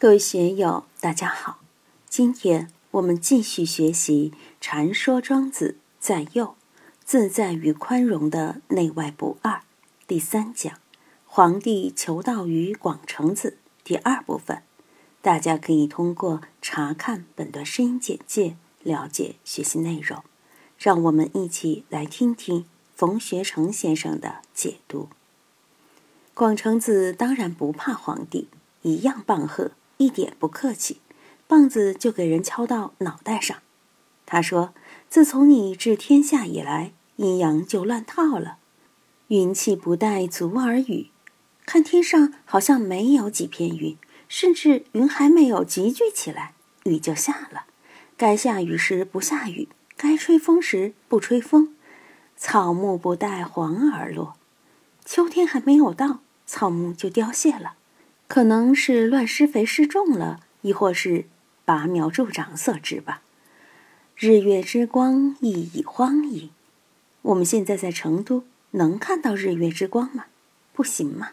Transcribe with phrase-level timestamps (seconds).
[0.00, 1.58] 各位学友，大家好。
[2.08, 6.54] 今天我们继续学习《禅说庄子在右
[7.04, 9.54] 自在与宽容的内外不二》
[10.06, 10.78] 第三讲
[11.26, 14.62] “皇帝求道于广成子”第二部分。
[15.20, 18.54] 大家可以通过查看本段声音简介
[18.84, 20.22] 了解学习内容。
[20.78, 25.08] 让我们一起来听听冯学成先生的解读。
[26.34, 28.46] 广成子当然不怕皇帝，
[28.82, 29.72] 一样棒喝。
[29.98, 31.00] 一点不客气，
[31.46, 33.58] 棒子就给人敲到脑袋上。
[34.24, 34.74] 他说
[35.08, 38.58] ：“自从你治天下以来，阴阳就乱套了，
[39.28, 41.10] 云气不带足而雨，
[41.66, 43.96] 看天上好像没有几片云，
[44.28, 47.64] 甚至云还没有集聚起来，雨就下了。
[48.16, 51.74] 该下雨时不下雨，该吹风时不吹风，
[52.36, 54.36] 草木不带黄而落，
[55.04, 57.74] 秋天还没有到，草木就凋谢了。”
[58.28, 61.24] 可能是乱施肥施重了，亦或是
[61.64, 63.22] 拔苗助长所致吧。
[64.14, 66.50] 日月之光亦已荒矣。
[67.22, 70.26] 我们现在在成都，能看到日月之光吗？
[70.74, 71.30] 不行吗。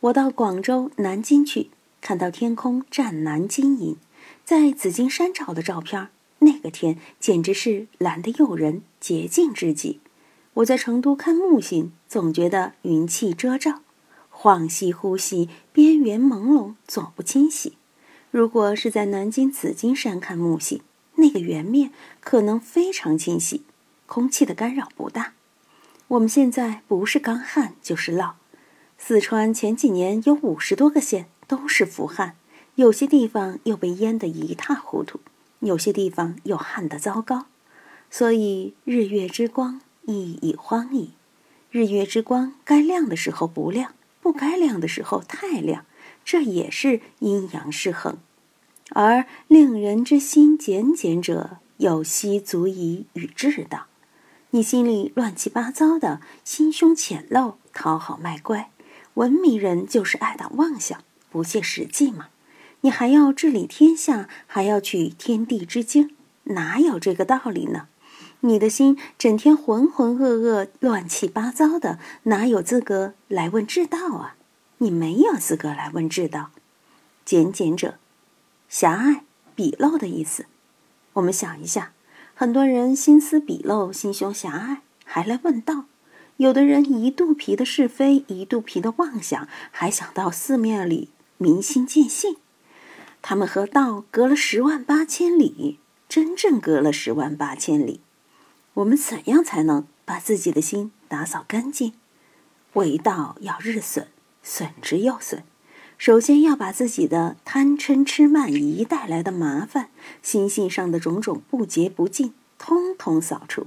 [0.00, 3.96] 我到广州、南京去，看到天空湛蓝晶莹，
[4.44, 10.00] 在紫金山照的照片，那个天简直是蓝得诱人，洁净之极。
[10.54, 13.80] 我在成都看木星，总觉得云气遮罩。
[14.40, 17.72] 恍兮惚兮，边缘朦胧，左不清晰。
[18.30, 20.80] 如果是在南京紫金山看木星，
[21.16, 23.64] 那个圆面可能非常清晰，
[24.06, 25.32] 空气的干扰不大。
[26.06, 28.34] 我们现在不是干旱就是涝。
[28.96, 32.36] 四川前几年有五十多个县都是伏旱，
[32.76, 35.18] 有些地方又被淹得一塌糊涂，
[35.58, 37.46] 有些地方又旱得糟糕。
[38.08, 41.10] 所以日月之光亦已荒矣。
[41.72, 43.94] 日月之光该亮的时候不亮。
[44.28, 45.86] 不该亮的时候太亮，
[46.22, 48.18] 这也是阴阳失衡。
[48.90, 53.86] 而令人之心简简者，有希足以与之道。
[54.50, 58.70] 你心里乱七八糟的，心胸浅陋，讨好卖乖，
[59.14, 62.28] 文明人就是爱打妄想，不切实际嘛。
[62.82, 66.14] 你还要治理天下，还要取天地之精，
[66.44, 67.88] 哪有这个道理呢？
[68.40, 74.36] 你的心整天浑浑噩噩、乱七八糟的，哪有资格来问治道啊？
[74.78, 76.50] 你没有资格来问治道。
[77.24, 77.98] 简简者，
[78.68, 79.24] 狭隘、
[79.56, 80.46] 鄙陋的意思。
[81.14, 81.92] 我们想一下，
[82.34, 85.86] 很多人心思鄙陋、心胸狭隘，还来问道；
[86.36, 92.36] 有的人一肚皮的是非、一肚皮的妄想，还想到寺庙里明心见性。
[93.20, 98.00] 他们和道隔了十万八千里，真正隔了十万八千里。
[98.78, 101.94] 我们怎样才能把自己的心打扫干净？
[102.74, 104.06] 为道要日损，
[104.40, 105.42] 损之又损。
[105.96, 109.88] 首先要把自己的贪嗔痴慢疑带来的麻烦，
[110.22, 113.66] 心性上的种种不洁不净，通通扫除。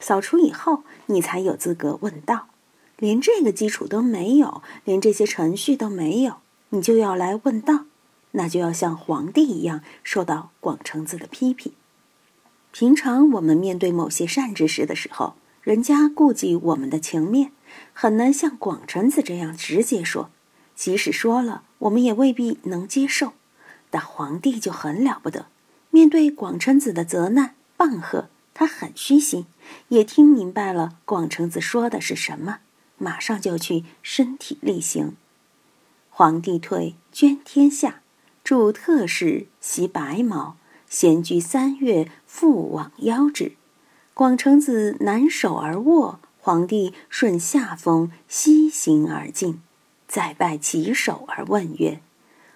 [0.00, 2.48] 扫除以后，你才有资格问道。
[2.96, 6.38] 连这个基础都没有，连这些程序都没有，
[6.70, 7.84] 你就要来问道，
[8.32, 11.74] 那就要像皇帝一样受到广成子的批评。
[12.78, 17.50] 平常我们面对某些善之事的时候，人家顾及我们的情面，
[17.92, 20.30] 很难像广成子这样直接说。
[20.76, 23.32] 即使说了，我们也未必能接受。
[23.90, 25.46] 但皇帝就很了不得，
[25.90, 29.46] 面对广成子的责难棒喝，他很虚心，
[29.88, 32.60] 也听明白了广成子说的是什么，
[32.96, 35.16] 马上就去身体力行。
[36.10, 38.02] 皇帝退，捐天下，
[38.44, 40.56] 助特使，袭白毛。
[40.88, 43.52] 闲居三月，复往邀之。
[44.14, 49.60] 广成子南守而卧，皇帝顺下风，西行而进。
[50.06, 52.00] 再拜其首而问曰：“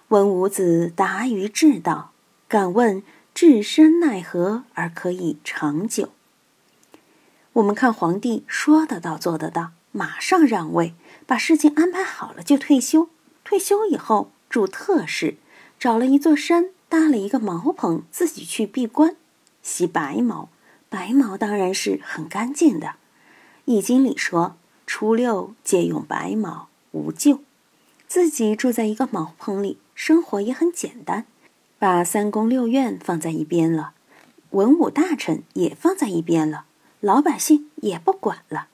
[0.09, 2.11] 文武子达于至道，
[2.47, 6.09] 敢问至身奈何而可以长久？”
[7.53, 10.95] 我们看皇帝说得到做得到，马上让位，
[11.27, 13.09] 把事情安排好了就退休。
[13.43, 15.35] 退休以后住特室，
[15.79, 16.71] 找了一座山。
[16.93, 19.15] 搭了一个茅棚，自己去闭关，
[19.63, 20.49] 洗白毛。
[20.89, 22.87] 白毛当然是很干净的，
[23.65, 27.39] 《易经》里说：“初六借用白毛，无咎。”
[28.07, 31.25] 自己住在一个茅棚里，生活也很简单，
[31.79, 33.93] 把三宫六院放在一边了，
[34.51, 36.65] 文武大臣也放在一边了，
[36.99, 38.67] 老百姓也不管了，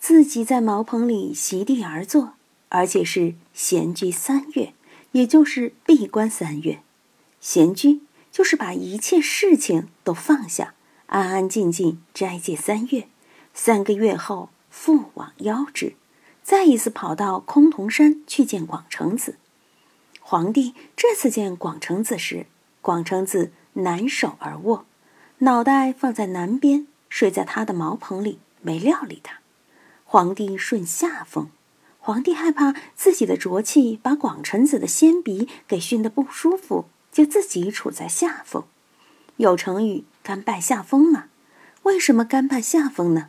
[0.00, 2.32] 自己在茅棚里席地而坐，
[2.70, 4.72] 而且是闲居三月，
[5.12, 6.80] 也就是闭关三月。
[7.46, 8.00] 闲居
[8.32, 10.74] 就是把一切事情都放下，
[11.06, 13.06] 安安静静斋戒三月，
[13.54, 15.94] 三个月后复往邀之，
[16.42, 19.36] 再一次跑到崆峒山去见广成子。
[20.18, 22.46] 皇帝这次见广成子时，
[22.82, 24.84] 广成子南手而卧，
[25.38, 29.38] 脑袋放在南边，睡在他的茅棚里，没料理他。
[30.04, 31.48] 皇帝顺下风，
[32.00, 38.64] 皇帝害怕自己的浊气把广成子的仙鼻给熏得不舒服，就自己处在下风。
[39.38, 41.28] 有成语“甘拜下风”嘛？
[41.84, 43.28] 为什么甘拜下风呢？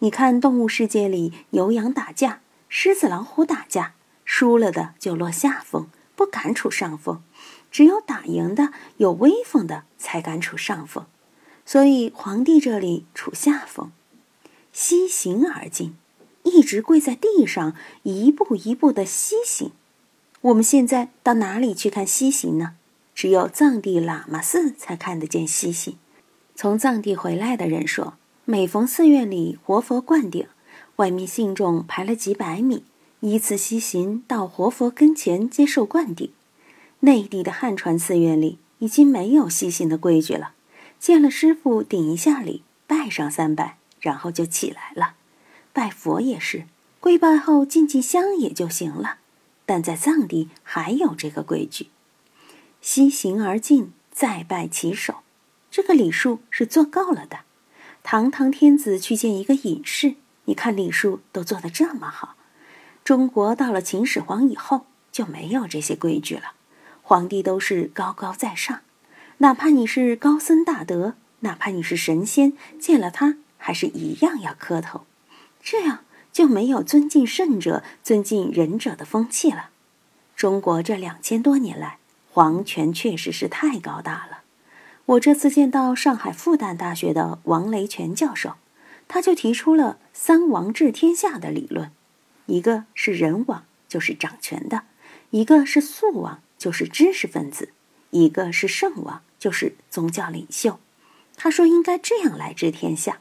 [0.00, 3.94] 你看动物世界里，牛羊打架，狮子老虎打架，
[4.24, 5.88] 输了的就落下风。
[6.16, 7.22] 不敢处上风，
[7.70, 11.06] 只有打赢的有威风的才敢处上风，
[11.64, 13.92] 所以皇帝这里处下风。
[14.72, 15.96] 西行而进，
[16.42, 19.70] 一直跪在地上，一步一步的西行。
[20.40, 22.74] 我们现在到哪里去看西行呢？
[23.20, 25.98] 只有藏地喇嘛寺才看得见西行。
[26.54, 28.14] 从藏地回来的人说，
[28.46, 30.46] 每逢寺院里活佛灌顶，
[30.96, 32.82] 外面信众排了几百米。
[33.20, 36.30] 依次西行到活佛跟前接受灌顶。
[37.00, 40.54] 内地的汉传寺院里已经没有西行的规矩了，
[40.98, 45.12] 见了师傅顶一下礼，拜上三拜，然后就起来了。
[45.74, 46.64] 拜佛也是，
[47.00, 49.18] 跪拜后敬敬香也就行了。
[49.66, 51.88] 但在藏地还有这个规矩：
[52.80, 55.16] 西行而进，再拜其首。
[55.70, 57.40] 这个礼数是做够了的。
[58.02, 60.14] 堂堂天子去见一个隐士，
[60.46, 62.34] 你看礼数都做得这么好。
[63.04, 66.52] 中国到了秦始皇以后就没有这些规矩了，
[67.02, 68.80] 皇帝都是高高在上，
[69.38, 75.06] 哪怕你是高僧大德，哪怕你是神仙，见了他还是一样要磕头，
[75.62, 76.00] 这样
[76.32, 79.70] 就没有尊敬圣者、尊敬仁者的风气了。
[80.34, 81.98] 中国这两千多年来，
[82.32, 84.40] 皇权确实是太高大了。
[85.06, 88.54] 我这次见到上海复旦大学的王雷泉教授，
[89.08, 91.90] 他就提出了“三王治天下”的理论。
[92.46, 94.82] 一个是人王，就是掌权的；
[95.30, 97.70] 一个是素王，就是知识分子；
[98.10, 100.78] 一个是圣王，就是宗教领袖。
[101.36, 103.18] 他说应该这样来治天下。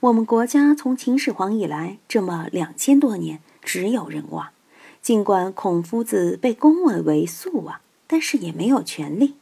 [0.00, 4.50] 我们国家从秦始皇以来这么两千多年，只有人王。
[5.02, 9.34] 尽管孔夫子被公委为素王，但是也没有权利。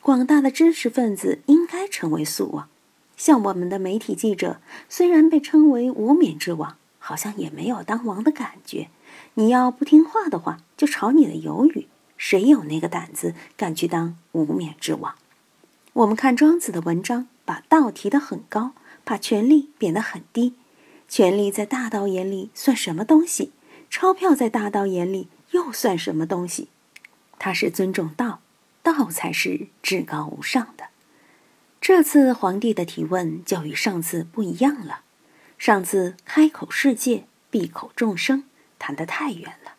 [0.00, 2.68] 广大的知识分子应该成为素王。
[3.16, 6.76] 像我们的媒体记者，虽然被称为无冕之王。
[7.02, 8.88] 好像也没有当王的感觉。
[9.34, 11.88] 你要不听话的话，就炒你的鱿鱼。
[12.18, 15.14] 谁有那个胆子敢去当无冕之王？
[15.94, 18.72] 我们看庄子的文章，把道提得很高，
[19.02, 20.54] 把权力贬得很低。
[21.08, 23.50] 权力在大道眼里算什么东西？
[23.88, 26.68] 钞票在大道眼里又算什么东西？
[27.40, 28.42] 他是尊重道，
[28.82, 30.88] 道才是至高无上的。
[31.80, 35.00] 这次皇帝的提问就与上次不一样了。
[35.56, 38.44] 上次开口世界，闭口众生，
[38.78, 39.72] 谈得太远了。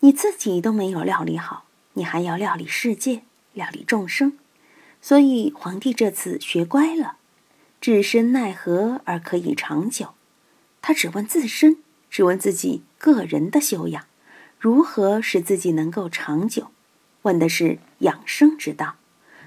[0.00, 3.22] 你自己都没有料理好，你还要料理世界，
[3.52, 4.38] 料理众生。
[5.02, 7.16] 所以皇帝这次学乖了，
[7.82, 10.14] 置身奈何而可以长久？
[10.80, 11.76] 他只问自身，
[12.08, 14.06] 只问自己个人的修养，
[14.58, 16.70] 如何使自己能够长久？
[17.24, 18.94] 问的是养生之道，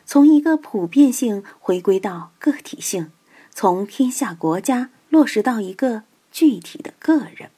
[0.06, 3.12] 从一个普遍性回归到个体性，
[3.50, 4.92] 从天下国家。
[5.10, 6.04] 落实到一个
[6.34, 7.50] 具体的个人。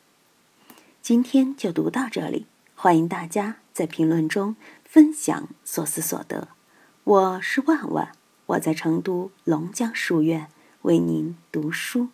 [1.02, 2.46] 今天就读到这里，
[2.76, 4.56] 欢迎大家在评论中
[4.86, 6.50] 分享所思所得。
[7.04, 8.12] 我是万万，
[8.46, 10.48] 我在成都龙江书院
[10.84, 12.10] 为您读书。